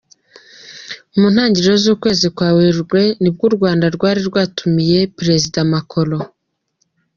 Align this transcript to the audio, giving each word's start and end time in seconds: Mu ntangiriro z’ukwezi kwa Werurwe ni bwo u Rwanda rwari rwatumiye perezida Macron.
Mu 1.19 1.27
ntangiriro 1.33 1.75
z’ukwezi 1.83 2.25
kwa 2.35 2.49
Werurwe 2.55 3.01
ni 3.21 3.29
bwo 3.33 3.43
u 3.49 3.55
Rwanda 3.55 3.85
rwari 3.95 4.19
rwatumiye 4.29 4.99
perezida 5.17 5.59
Macron. 5.73 6.11